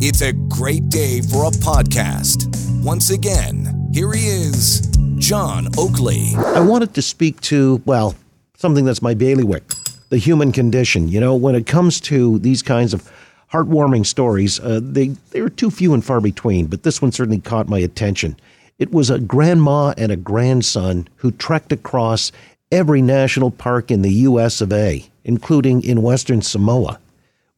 [0.00, 2.46] It's a great day for a podcast.
[2.84, 6.34] Once again, here he is, John Oakley.
[6.36, 8.14] I wanted to speak to, well,
[8.56, 9.64] something that's my bailiwick
[10.10, 11.08] the human condition.
[11.08, 13.10] You know, when it comes to these kinds of
[13.50, 17.40] heartwarming stories, uh, they, they are too few and far between, but this one certainly
[17.40, 18.36] caught my attention.
[18.78, 22.30] It was a grandma and a grandson who trekked across
[22.70, 27.00] every national park in the US of A, including in Western Samoa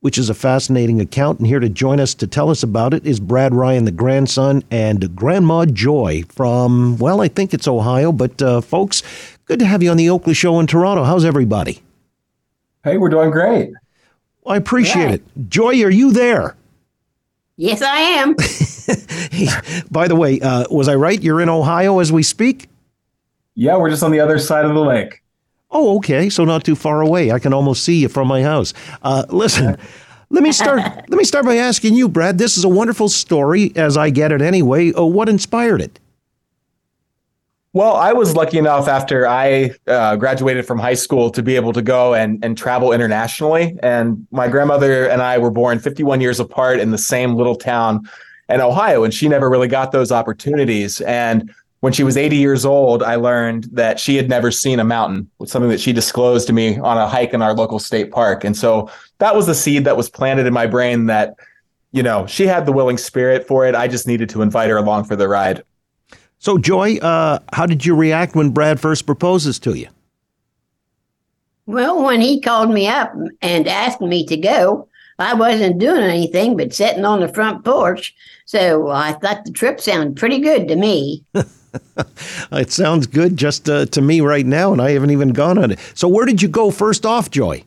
[0.00, 1.38] which is a fascinating account.
[1.38, 4.64] And here to join us to tell us about it is Brad Ryan, the grandson,
[4.70, 8.10] and Grandma Joy from, well, I think it's Ohio.
[8.10, 9.02] But uh, folks,
[9.44, 11.04] good to have you on the Oakley Show in Toronto.
[11.04, 11.82] How's everybody?
[12.82, 13.72] Hey, we're doing great.
[14.42, 15.22] Well, I appreciate it.
[15.48, 16.56] Joy, are you there?
[17.56, 18.34] Yes, I am.
[19.90, 21.20] By the way, uh, was I right?
[21.22, 22.70] You're in Ohio as we speak?
[23.54, 25.19] Yeah, we're just on the other side of the lake.
[25.70, 26.28] Oh, okay.
[26.28, 27.30] So not too far away.
[27.30, 28.74] I can almost see you from my house.
[29.02, 29.76] Uh, listen,
[30.30, 30.80] let me start.
[30.80, 32.38] let me start by asking you, Brad.
[32.38, 34.92] This is a wonderful story, as I get it anyway.
[34.92, 36.00] Uh, what inspired it?
[37.72, 41.72] Well, I was lucky enough after I uh, graduated from high school to be able
[41.74, 43.78] to go and, and travel internationally.
[43.80, 48.08] And my grandmother and I were born 51 years apart in the same little town
[48.48, 51.00] in Ohio, and she never really got those opportunities.
[51.02, 54.84] And when she was 80 years old, I learned that she had never seen a
[54.84, 58.44] mountain, something that she disclosed to me on a hike in our local state park.
[58.44, 61.36] And so that was the seed that was planted in my brain that,
[61.92, 63.74] you know, she had the willing spirit for it.
[63.74, 65.62] I just needed to invite her along for the ride.
[66.38, 69.88] So, Joy, uh, how did you react when Brad first proposes to you?
[71.66, 74.88] Well, when he called me up and asked me to go,
[75.18, 78.14] I wasn't doing anything but sitting on the front porch.
[78.44, 81.24] So I thought the trip sounded pretty good to me.
[82.52, 85.70] it sounds good just uh, to me right now, and I haven't even gone on
[85.70, 85.78] it.
[85.94, 87.64] So, where did you go first off, Joy?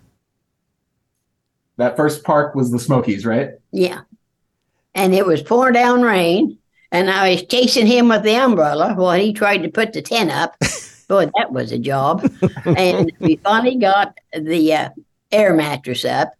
[1.78, 3.52] That first park was the Smokies, right?
[3.72, 4.02] Yeah.
[4.96, 6.58] And it was pouring down rain,
[6.92, 10.32] and I was chasing him with the umbrella while he tried to put the tent
[10.32, 10.56] up.
[11.10, 12.32] Boy, that was a job.
[12.66, 14.90] and we finally got the uh,
[15.32, 16.34] air mattress up.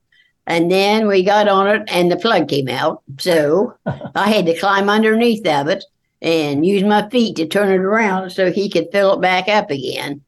[0.46, 3.02] And then we got on it, and the plug came out.
[3.18, 3.76] So
[4.16, 5.84] I had to climb underneath of it
[6.24, 9.70] and use my feet to turn it around so he could fill it back up
[9.70, 10.22] again.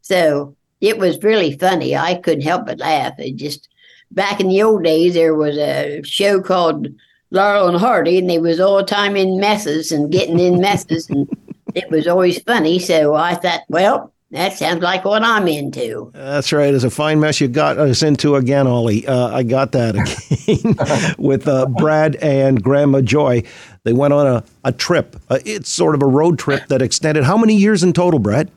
[0.00, 1.96] So it was really funny.
[1.96, 3.18] I couldn't help but laugh.
[3.18, 3.68] It just
[4.12, 6.86] back in the old days there was a show called
[7.32, 11.10] Laurel and Hardy, and they was all the time in messes and getting in messes,
[11.10, 11.28] and
[11.74, 12.78] it was always funny.
[12.78, 16.10] So I thought, well, that sounds like what I'm into.
[16.14, 16.72] That's right.
[16.72, 19.06] It's a fine mess you got us into again, Ollie.
[19.06, 23.42] Uh, I got that again with uh, Brad and Grandma Joy.
[23.82, 25.16] They went on a, a trip.
[25.28, 27.24] Uh, it's sort of a road trip that extended.
[27.24, 28.50] How many years in total, Brad?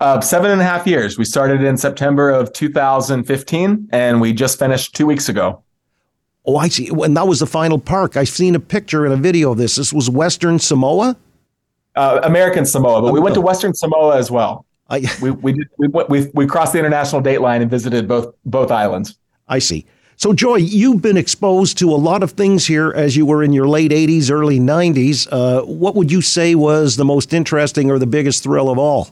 [0.00, 1.18] Uh, seven and a half years.
[1.18, 5.62] We started in September of 2015, and we just finished two weeks ago.
[6.44, 6.88] Oh, I see.
[6.88, 8.16] And that was the final park.
[8.16, 9.76] I've seen a picture and a video of this.
[9.76, 11.16] This was Western Samoa?
[11.94, 14.64] Uh, American Samoa, but we went to Western Samoa as well.
[14.88, 18.34] I, we we did, we, we we crossed the international date line and visited both
[18.44, 19.18] both islands.
[19.48, 19.86] I see.
[20.16, 23.52] So, Joy, you've been exposed to a lot of things here as you were in
[23.52, 25.26] your late 80s, early 90s.
[25.32, 29.10] Uh, what would you say was the most interesting or the biggest thrill of all?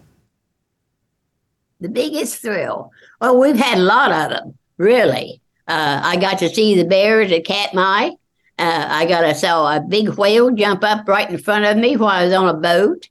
[1.81, 2.93] The biggest thrill?
[3.21, 5.41] Well, we've had a lot of them, really.
[5.67, 8.11] Uh, I got to see the bears at Katmai.
[8.61, 11.97] Uh, I got to saw a big whale jump up right in front of me
[11.97, 13.09] while I was on a boat.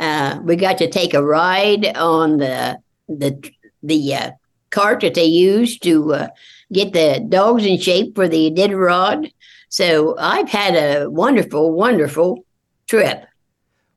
[0.00, 3.50] Uh, we got to take a ride on the the
[3.84, 4.30] the uh,
[4.70, 6.28] cart that they use to uh,
[6.72, 9.32] get the dogs in shape for the Iditarod.
[9.68, 12.44] So I've had a wonderful, wonderful
[12.88, 13.24] trip.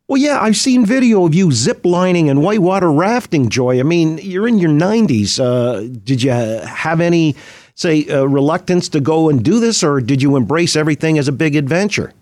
[0.07, 3.79] Well, yeah, I've seen video of you zip lining and whitewater rafting, Joy.
[3.79, 5.39] I mean, you're in your 90s.
[5.39, 7.35] Uh, did you have any,
[7.75, 11.31] say, uh, reluctance to go and do this, or did you embrace everything as a
[11.31, 12.13] big adventure?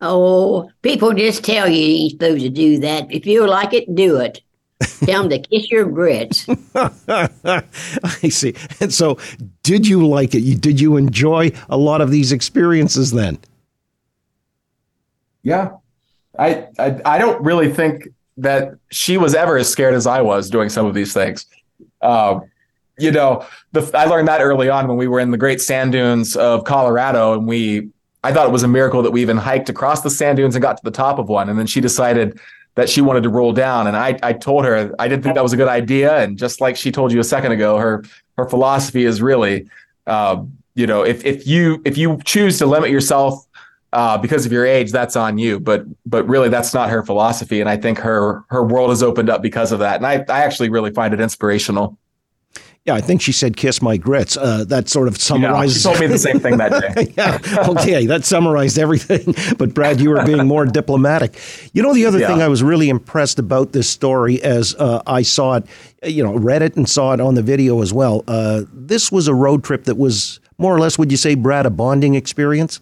[0.00, 3.12] Oh, people just tell you you're supposed to do that.
[3.12, 4.40] If you like it, do it.
[5.04, 6.44] Tell them to kiss your grits.
[6.74, 8.54] I see.
[8.80, 9.16] And so,
[9.62, 10.60] did you like it?
[10.60, 13.38] Did you enjoy a lot of these experiences then?
[15.44, 15.70] Yeah,
[16.36, 18.08] I, I, I don't really think
[18.38, 21.46] that she was ever as scared as I was doing some of these things.
[22.00, 22.40] Uh,
[22.98, 25.92] you know, the, I learned that early on when we were in the great sand
[25.92, 27.90] dunes of Colorado, and we.
[28.24, 30.62] I thought it was a miracle that we even hiked across the sand dunes and
[30.62, 31.48] got to the top of one.
[31.48, 32.38] And then she decided
[32.74, 33.86] that she wanted to roll down.
[33.86, 36.18] And I, I told her I didn't think that was a good idea.
[36.18, 38.04] And just like she told you a second ago, her
[38.38, 39.68] her philosophy is really,
[40.06, 40.42] uh,
[40.74, 43.46] you know, if if you if you choose to limit yourself
[43.92, 45.60] uh, because of your age, that's on you.
[45.60, 47.60] But but really, that's not her philosophy.
[47.60, 49.96] And I think her her world has opened up because of that.
[49.96, 51.98] And I I actually really find it inspirational.
[52.84, 55.84] Yeah, I think she said "kiss my grits." Uh, that sort of summarizes.
[55.84, 57.14] Yeah, she told me the same thing that day.
[57.16, 57.38] yeah,
[57.68, 59.34] okay, that summarized everything.
[59.56, 61.38] But Brad, you were being more diplomatic.
[61.72, 62.26] You know, the other yeah.
[62.26, 65.66] thing I was really impressed about this story, as uh, I saw it,
[66.02, 68.24] you know, read it and saw it on the video as well.
[68.26, 71.66] Uh, this was a road trip that was more or less, would you say, Brad,
[71.66, 72.80] a bonding experience?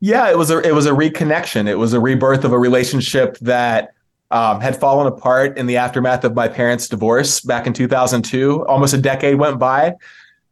[0.00, 1.66] Yeah, it was a it was a reconnection.
[1.66, 3.94] It was a rebirth of a relationship that
[4.30, 8.66] um, had fallen apart in the aftermath of my parents' divorce back in 2002.
[8.66, 9.94] Almost a decade went by.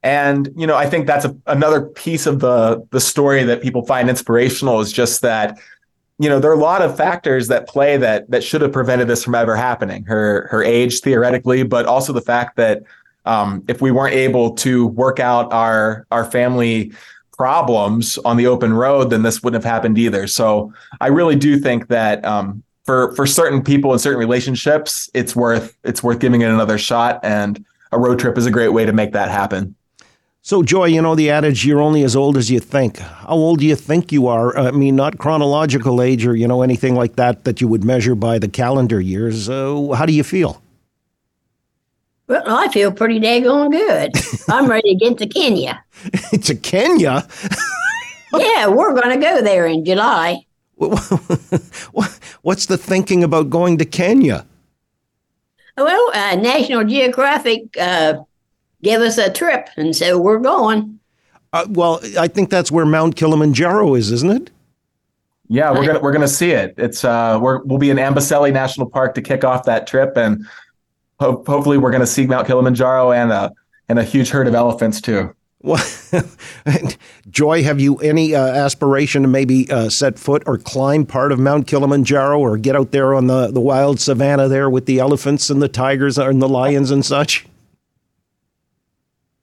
[0.02, 3.86] And you know, I think that's a, another piece of the the story that people
[3.86, 5.58] find inspirational is just that
[6.18, 9.06] you know there are a lot of factors that play that that should have prevented
[9.08, 10.04] this from ever happening.
[10.04, 12.82] Her her age theoretically, but also the fact that
[13.24, 16.92] um, if we weren't able to work out our our family
[17.36, 20.26] problems on the open road, then this wouldn't have happened either.
[20.26, 25.36] So I really do think that um, for for certain people and certain relationships, it's
[25.36, 27.20] worth it's worth giving it another shot.
[27.22, 29.74] And a road trip is a great way to make that happen.
[30.44, 32.98] So, Joy, you know the adage, you're only as old as you think.
[32.98, 34.58] How old do you think you are?
[34.58, 38.16] I mean, not chronological age or, you know, anything like that that you would measure
[38.16, 39.48] by the calendar years.
[39.48, 40.60] Uh, how do you feel?
[42.26, 44.10] Well, I feel pretty daggone good.
[44.48, 45.84] I'm ready to get to Kenya.
[46.42, 47.24] to Kenya?
[48.36, 50.44] yeah, we're going to go there in July.
[52.42, 54.46] What's the thinking about going to Kenya?
[55.76, 58.22] Well, uh, National Geographic uh,
[58.82, 60.98] gave us a trip, and so we're going.
[61.52, 64.50] Uh, well, I think that's where Mount Kilimanjaro is, isn't it?
[65.48, 66.74] Yeah, we're gonna we're gonna see it.
[66.78, 70.46] It's uh, we're we'll be in Amboseli National Park to kick off that trip, and
[71.20, 73.52] ho- hopefully we're gonna see Mount Kilimanjaro and a
[73.88, 75.34] and a huge herd of elephants too.
[75.62, 75.84] Well,
[77.30, 81.38] Joy, have you any uh, aspiration to maybe uh, set foot or climb part of
[81.38, 85.50] Mount Kilimanjaro or get out there on the, the wild savannah there with the elephants
[85.50, 87.46] and the tigers and the lions and such?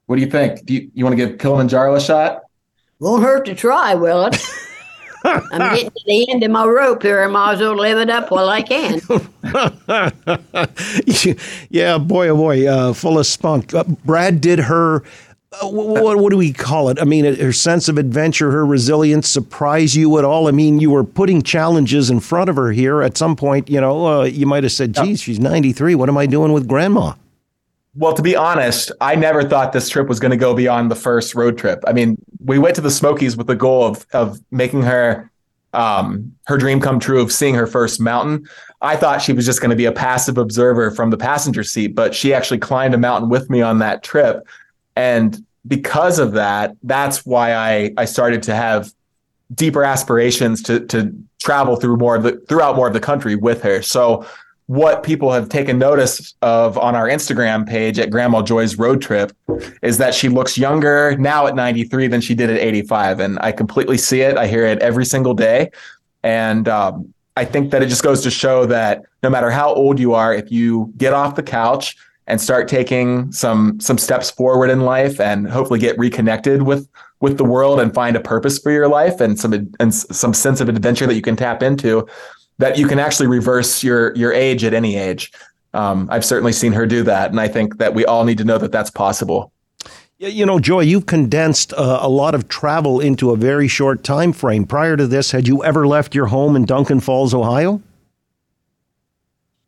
[0.06, 0.66] What do you think?
[0.66, 2.42] Do you, you want to give Kilimanjaro a shot?
[2.98, 4.36] Won't hurt to try, will it?
[5.24, 7.22] I'm getting to the end of my rope here.
[7.22, 9.00] I might as well live it up while I can.
[11.70, 13.74] yeah, boy, oh boy, uh, full of spunk.
[13.74, 15.02] Uh, Brad did her
[15.52, 16.98] uh, what, what do we call it?
[17.00, 20.46] I mean, her sense of adventure, her resilience surprise you at all?
[20.46, 23.02] I mean, you were putting challenges in front of her here.
[23.02, 25.96] At some point, you know, uh, you might have said, geez, she's 93.
[25.96, 27.14] What am I doing with grandma?
[27.96, 30.96] Well, to be honest, I never thought this trip was going to go beyond the
[30.96, 31.82] first road trip.
[31.84, 35.32] I mean, we went to the Smokies with the goal of of making her
[35.72, 38.48] um, her dream come true of seeing her first mountain.
[38.80, 41.88] I thought she was just going to be a passive observer from the passenger seat,
[41.88, 44.46] but she actually climbed a mountain with me on that trip.
[45.00, 48.92] And because of that, that's why I, I started to have
[49.54, 53.62] deeper aspirations to, to travel through more of the, throughout more of the country with
[53.62, 53.80] her.
[53.80, 54.26] So
[54.66, 59.32] what people have taken notice of on our Instagram page at Grandma Joy's road trip
[59.80, 63.20] is that she looks younger now at 93 than she did at 85.
[63.20, 64.36] And I completely see it.
[64.36, 65.70] I hear it every single day.
[66.22, 69.98] And um, I think that it just goes to show that no matter how old
[69.98, 71.96] you are, if you get off the couch
[72.30, 76.88] and start taking some some steps forward in life and hopefully get reconnected with
[77.20, 80.60] with the world and find a purpose for your life and some and some sense
[80.60, 82.06] of adventure that you can tap into
[82.58, 85.32] that you can actually reverse your your age at any age.
[85.74, 88.44] Um, i've certainly seen her do that and i think that we all need to
[88.44, 89.52] know that that's possible.
[90.18, 94.32] You know joy you've condensed uh, a lot of travel into a very short time
[94.32, 94.66] frame.
[94.66, 97.82] Prior to this had you ever left your home in duncan falls ohio?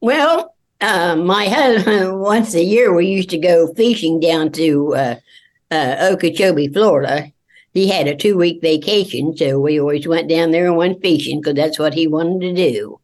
[0.00, 0.52] Well
[0.82, 5.16] uh, my husband, once a year, we used to go fishing down to uh,
[5.70, 7.32] uh, Okeechobee, Florida.
[7.72, 11.40] He had a two week vacation, so we always went down there and went fishing
[11.40, 13.00] because that's what he wanted to do.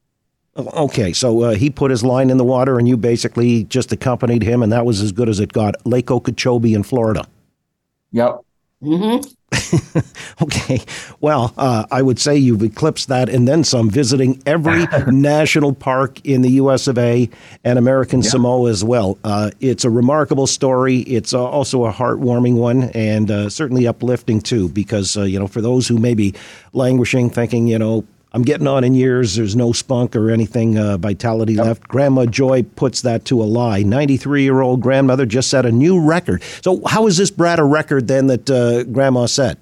[0.56, 3.92] Oh, okay, so uh, he put his line in the water, and you basically just
[3.92, 5.74] accompanied him, and that was as good as it got.
[5.86, 7.26] Lake Okeechobee in Florida.
[8.12, 8.40] Yep.
[8.82, 9.28] Mm-hmm.
[10.42, 10.80] okay.
[11.20, 16.24] Well, uh, I would say you've eclipsed that and then some, visiting every national park
[16.24, 17.28] in the US of A
[17.64, 18.30] and American yeah.
[18.30, 19.18] Samoa as well.
[19.24, 20.98] Uh, it's a remarkable story.
[21.00, 25.48] It's uh, also a heartwarming one and uh, certainly uplifting too, because, uh, you know,
[25.48, 26.34] for those who may be
[26.72, 29.36] languishing, thinking, you know, I'm getting on in years.
[29.36, 31.64] There's no spunk or anything, uh, vitality yep.
[31.64, 31.88] left.
[31.88, 33.82] Grandma Joy puts that to a lie.
[33.82, 36.42] 93 year old grandmother just set a new record.
[36.62, 39.58] So, how is this Brad a record then that uh, Grandma set?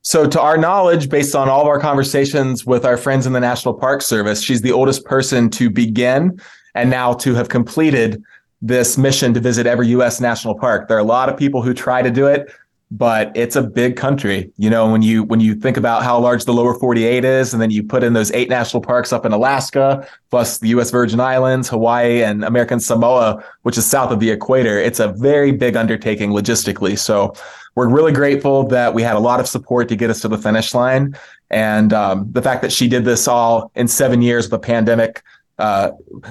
[0.00, 3.40] So, to our knowledge, based on all of our conversations with our friends in the
[3.40, 6.40] National Park Service, she's the oldest person to begin
[6.74, 8.22] and now to have completed
[8.62, 10.20] this mission to visit every U.S.
[10.20, 10.88] national park.
[10.88, 12.50] There are a lot of people who try to do it
[12.90, 14.50] but it's a big country.
[14.56, 17.60] You know, when you when you think about how large the lower 48 is, and
[17.60, 20.90] then you put in those eight national parks up in Alaska, plus the U.S.
[20.90, 25.50] Virgin Islands, Hawaii, and American Samoa, which is south of the equator, it's a very
[25.50, 26.96] big undertaking logistically.
[26.98, 27.34] So
[27.74, 30.38] we're really grateful that we had a lot of support to get us to the
[30.38, 31.16] finish line,
[31.50, 35.22] and um, the fact that she did this all in seven years with a pandemic
[35.58, 35.90] uh,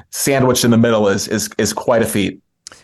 [0.09, 2.39] sandwiched in the middle is is is quite a feat.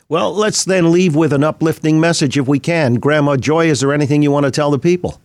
[0.10, 2.96] Well, let's then leave with an uplifting message if we can.
[2.96, 5.22] Grandma Joy, is there anything you want to tell the people?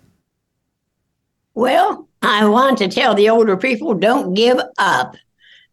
[1.54, 5.16] Well, I want to tell the older people don't give up.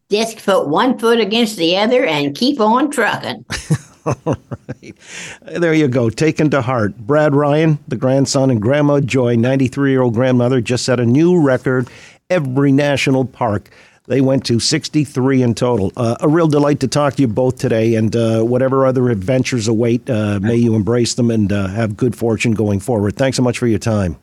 [0.10, 3.46] Just put one foot against the other and keep on trucking.
[4.06, 4.96] All right.
[5.42, 6.10] There you go.
[6.10, 6.98] Taken to heart.
[6.98, 11.42] Brad Ryan, the grandson, and Grandma Joy, 93 year old grandmother, just set a new
[11.42, 11.88] record
[12.30, 13.70] every national park.
[14.06, 15.94] They went to 63 in total.
[15.96, 19.70] Uh, a real delight to talk to you both today, and uh, whatever other adventures
[19.70, 23.16] await, uh, may you embrace them and uh, have good fortune going forward.
[23.16, 24.18] Thanks so much for your time.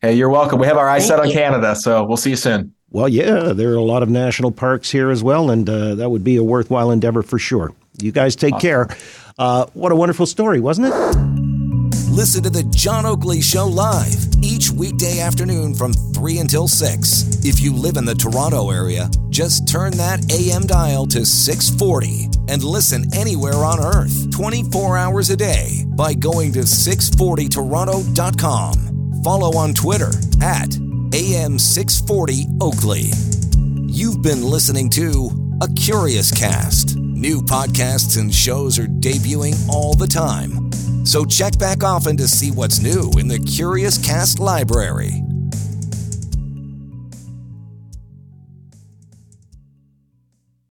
[0.00, 0.58] Hey, you're welcome.
[0.58, 2.74] We have our eyes set on Canada, so we'll see you soon.
[2.90, 6.10] Well, yeah, there are a lot of national parks here as well, and uh, that
[6.10, 7.72] would be a worthwhile endeavor for sure.
[8.00, 8.60] You guys take awesome.
[8.60, 8.88] care.
[9.38, 11.41] Uh, what a wonderful story, wasn't it?
[12.12, 17.42] Listen to The John Oakley Show live each weekday afternoon from 3 until 6.
[17.42, 22.62] If you live in the Toronto area, just turn that AM dial to 640 and
[22.62, 29.22] listen anywhere on earth 24 hours a day by going to 640toronto.com.
[29.24, 30.10] Follow on Twitter
[30.42, 33.10] at AM640 Oakley.
[33.86, 35.30] You've been listening to
[35.62, 36.98] A Curious Cast.
[36.98, 40.61] New podcasts and shows are debuting all the time
[41.04, 45.21] so check back often to see what's new in the Curious Cast library.